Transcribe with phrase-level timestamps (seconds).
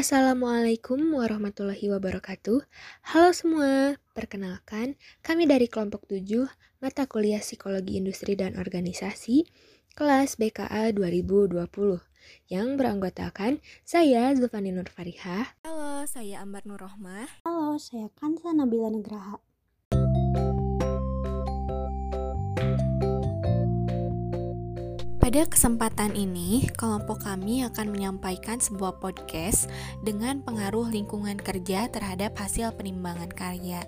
[0.00, 2.64] Assalamualaikum warahmatullahi wabarakatuh.
[3.04, 6.48] Halo semua, perkenalkan kami dari kelompok 7
[6.80, 9.44] mata kuliah Psikologi Industri dan Organisasi
[9.92, 11.52] kelas BKA 2020
[12.48, 15.52] yang beranggotakan saya Zulfani Nur Farihah.
[15.68, 17.28] Halo, saya Ambar Nur Rohmah.
[17.44, 19.49] Halo, saya Kansa Nabila Nugraha.
[25.30, 29.70] Pada kesempatan ini, kelompok kami akan menyampaikan sebuah podcast
[30.02, 33.86] dengan pengaruh lingkungan kerja terhadap hasil penimbangan karya.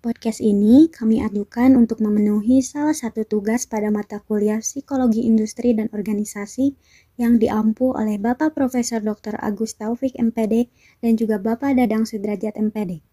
[0.00, 5.92] Podcast ini kami adukan untuk memenuhi salah satu tugas pada mata kuliah Psikologi Industri dan
[5.92, 6.72] Organisasi
[7.20, 9.36] yang diampu oleh Bapak Profesor Dr.
[9.44, 10.72] Agus Taufik MPD
[11.04, 13.04] dan juga Bapak Dadang Sudrajat MPD.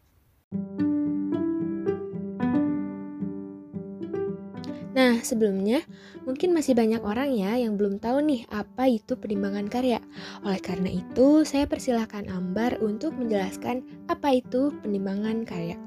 [5.01, 5.81] Nah, sebelumnya
[6.29, 9.97] mungkin masih banyak orang ya yang belum tahu nih apa itu penimbangan karya.
[10.45, 15.81] Oleh karena itu, saya persilahkan Ambar untuk menjelaskan apa itu penimbangan karya.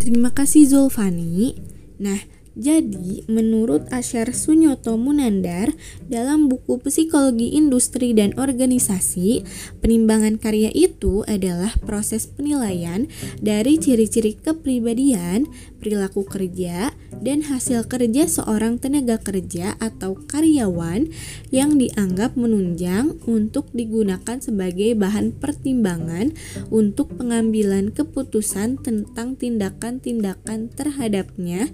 [0.00, 1.60] Terima kasih Zulfani.
[2.00, 2.16] Nah,
[2.52, 5.72] jadi, menurut Asyar Sunyoto Munandar
[6.04, 9.40] dalam buku Psikologi Industri dan Organisasi,
[9.80, 13.08] penimbangan karya itu adalah proses penilaian
[13.40, 15.48] dari ciri-ciri kepribadian,
[15.80, 16.92] perilaku kerja,
[17.24, 21.08] dan hasil kerja seorang tenaga kerja atau karyawan
[21.48, 26.36] yang dianggap menunjang untuk digunakan sebagai bahan pertimbangan
[26.68, 31.72] untuk pengambilan keputusan tentang tindakan-tindakan terhadapnya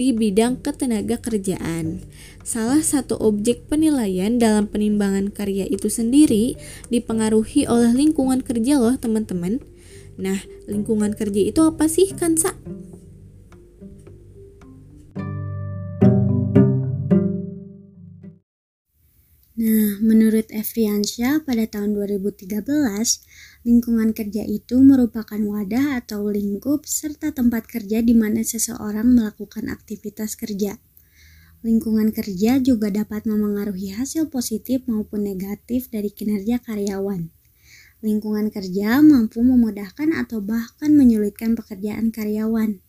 [0.00, 2.00] di bidang ketenaga kerjaan.
[2.40, 6.56] Salah satu objek penilaian dalam penimbangan karya itu sendiri
[6.88, 9.60] dipengaruhi oleh lingkungan kerja loh teman-teman.
[10.16, 12.56] Nah, lingkungan kerja itu apa sih Kansa?
[19.60, 22.64] Nah, menurut Efriansyah pada tahun 2013,
[23.60, 30.40] lingkungan kerja itu merupakan wadah atau lingkup serta tempat kerja di mana seseorang melakukan aktivitas
[30.40, 30.80] kerja.
[31.60, 37.28] Lingkungan kerja juga dapat memengaruhi hasil positif maupun negatif dari kinerja karyawan.
[38.00, 42.80] Lingkungan kerja mampu memudahkan atau bahkan menyulitkan pekerjaan karyawan.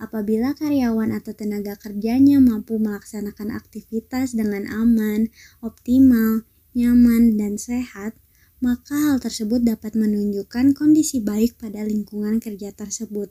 [0.00, 5.28] Apabila karyawan atau tenaga kerjanya mampu melaksanakan aktivitas dengan aman,
[5.60, 8.16] optimal, nyaman, dan sehat,
[8.64, 13.28] maka hal tersebut dapat menunjukkan kondisi baik pada lingkungan kerja tersebut.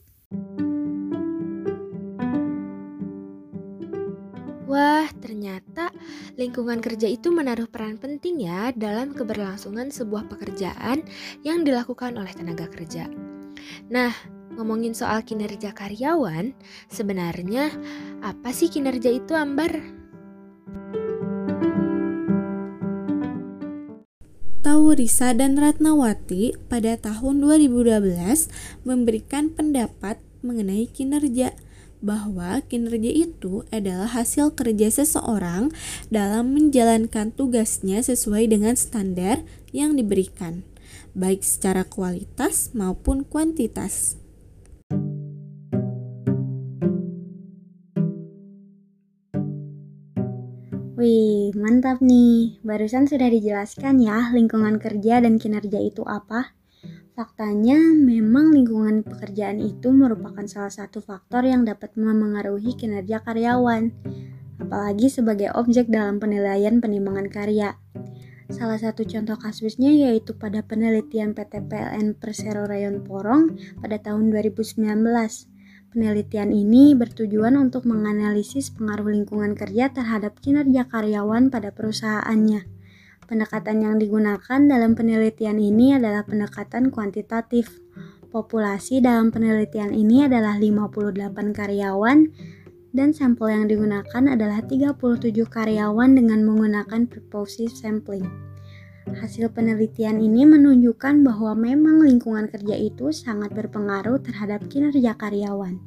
[4.69, 5.89] Wah, ternyata
[6.37, 11.01] lingkungan kerja itu menaruh peran penting ya dalam keberlangsungan sebuah pekerjaan
[11.41, 13.09] yang dilakukan oleh tenaga kerja.
[13.89, 14.13] Nah,
[14.55, 16.53] ngomongin soal kinerja karyawan,
[16.89, 17.69] sebenarnya
[18.23, 19.99] apa sih kinerja itu, Ambar?
[24.59, 31.55] Taurisa dan Ratnawati pada tahun 2012 memberikan pendapat mengenai kinerja
[31.99, 35.71] bahwa kinerja itu adalah hasil kerja seseorang
[36.07, 39.43] dalam menjalankan tugasnya sesuai dengan standar
[39.75, 40.63] yang diberikan,
[41.11, 44.15] baik secara kualitas maupun kuantitas.
[51.09, 52.61] Wih, mantap nih.
[52.61, 56.53] Barusan sudah dijelaskan ya lingkungan kerja dan kinerja itu apa.
[57.17, 63.89] Faktanya, memang lingkungan pekerjaan itu merupakan salah satu faktor yang dapat memengaruhi kinerja karyawan,
[64.61, 67.73] apalagi sebagai objek dalam penilaian penimbangan karya.
[68.53, 74.77] Salah satu contoh kasusnya yaitu pada penelitian PT PLN Persero Rayon Porong pada tahun 2019
[75.89, 82.69] Penelitian ini bertujuan untuk menganalisis pengaruh lingkungan kerja terhadap kinerja karyawan pada perusahaannya.
[83.25, 87.81] Pendekatan yang digunakan dalam penelitian ini adalah pendekatan kuantitatif.
[88.29, 92.29] Populasi dalam penelitian ini adalah 58 karyawan
[92.93, 94.93] dan sampel yang digunakan adalah 37
[95.45, 98.48] karyawan dengan menggunakan purposive sampling.
[99.17, 105.81] Hasil penelitian ini menunjukkan bahwa memang lingkungan kerja itu sangat berpengaruh terhadap kinerja karyawan.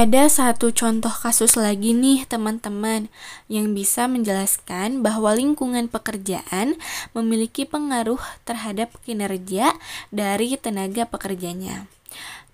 [0.00, 3.12] Ada satu contoh kasus lagi nih teman-teman
[3.52, 6.80] yang bisa menjelaskan bahwa lingkungan pekerjaan
[7.12, 9.76] memiliki pengaruh terhadap kinerja
[10.08, 11.99] dari tenaga pekerjanya.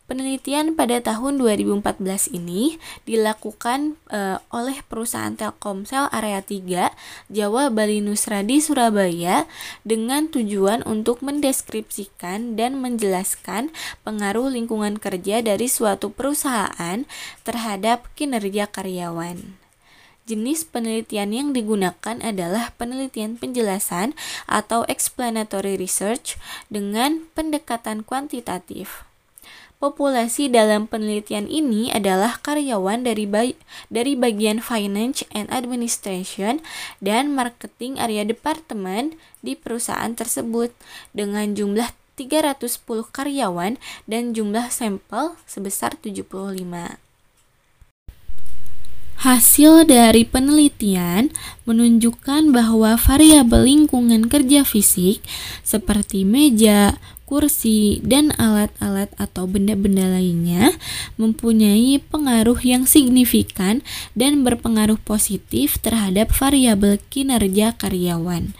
[0.06, 2.78] Penelitian pada tahun 2014 ini
[3.10, 6.94] dilakukan uh, oleh perusahaan Telkomsel Area 3
[7.26, 9.50] Jawa Bali Nusra di Surabaya
[9.82, 13.74] dengan tujuan untuk mendeskripsikan dan menjelaskan
[14.06, 17.02] pengaruh lingkungan kerja dari suatu perusahaan
[17.42, 19.58] terhadap kinerja karyawan.
[20.30, 24.14] Jenis penelitian yang digunakan adalah penelitian penjelasan
[24.46, 26.38] atau explanatory research
[26.70, 29.02] dengan pendekatan kuantitatif.
[29.76, 33.44] Populasi dalam penelitian ini adalah karyawan dari ba
[33.92, 36.64] dari bagian finance and administration
[37.04, 40.72] dan marketing area departemen di perusahaan tersebut
[41.12, 43.76] dengan jumlah 310 karyawan
[44.08, 46.96] dan jumlah sampel sebesar 75.
[49.16, 51.32] Hasil dari penelitian
[51.68, 55.24] menunjukkan bahwa variabel lingkungan kerja fisik
[55.64, 60.72] seperti meja, kursi, dan alat-alat atau benda-benda lainnya
[61.18, 63.82] mempunyai pengaruh yang signifikan
[64.14, 68.54] dan berpengaruh positif terhadap variabel kinerja karyawan.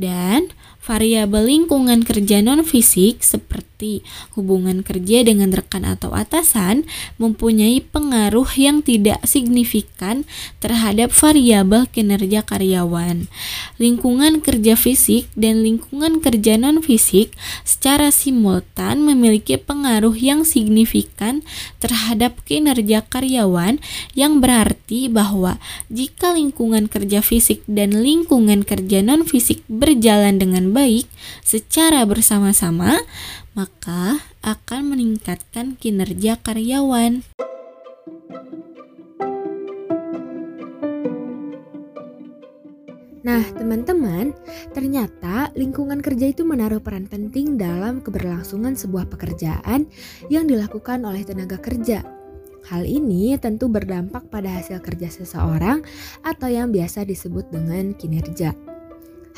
[0.00, 0.48] Dan
[0.90, 4.02] variabel lingkungan kerja non-fisik seperti
[4.34, 6.82] hubungan kerja dengan rekan atau atasan
[7.14, 10.26] mempunyai pengaruh yang tidak signifikan
[10.58, 13.30] terhadap variabel kinerja karyawan.
[13.78, 21.46] Lingkungan kerja fisik dan lingkungan kerja non-fisik secara simultan memiliki pengaruh yang signifikan
[21.78, 23.78] terhadap kinerja karyawan
[24.18, 31.12] yang berarti bahwa jika lingkungan kerja fisik dan lingkungan kerja non-fisik berjalan dengan baik
[31.44, 33.04] secara bersama-sama,
[33.52, 37.20] maka akan meningkatkan kinerja karyawan.
[43.20, 44.32] Nah, teman-teman,
[44.72, 49.84] ternyata lingkungan kerja itu menaruh peran penting dalam keberlangsungan sebuah pekerjaan
[50.32, 52.00] yang dilakukan oleh tenaga kerja.
[52.72, 55.84] Hal ini tentu berdampak pada hasil kerja seseorang
[56.24, 58.69] atau yang biasa disebut dengan kinerja.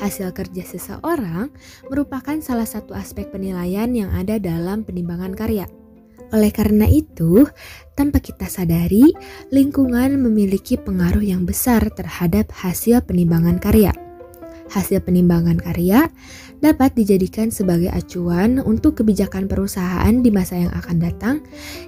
[0.01, 1.53] Hasil kerja seseorang
[1.89, 5.69] merupakan salah satu aspek penilaian yang ada dalam penimbangan karya.
[6.33, 7.45] Oleh karena itu,
[7.93, 9.13] tanpa kita sadari,
[9.53, 13.93] lingkungan memiliki pengaruh yang besar terhadap hasil penimbangan karya.
[14.73, 16.09] Hasil penimbangan karya
[16.57, 21.35] dapat dijadikan sebagai acuan untuk kebijakan perusahaan di masa yang akan datang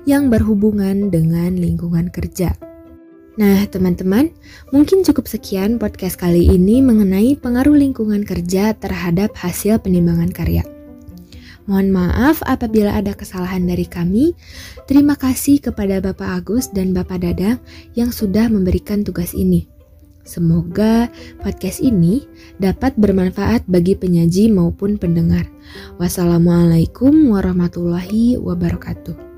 [0.06, 2.54] yang berhubungan dengan lingkungan kerja.
[3.36, 4.32] Nah, teman-teman,
[4.72, 10.64] mungkin cukup sekian podcast kali ini mengenai pengaruh lingkungan kerja terhadap hasil penimbangan karya.
[11.68, 14.38] Mohon maaf apabila ada kesalahan dari kami.
[14.88, 17.60] Terima kasih kepada Bapak Agus dan Bapak Dadang
[17.98, 19.68] yang sudah memberikan tugas ini.
[20.26, 21.12] Semoga
[21.44, 22.26] podcast ini
[22.58, 25.46] dapat bermanfaat bagi penyaji maupun pendengar.
[26.02, 29.35] Wassalamualaikum warahmatullahi wabarakatuh.